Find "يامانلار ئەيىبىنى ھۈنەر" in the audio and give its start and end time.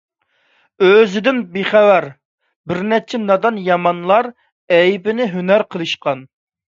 3.65-5.65